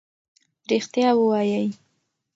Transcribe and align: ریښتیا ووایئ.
ریښتیا 0.69 1.09
ووایئ. 1.17 1.67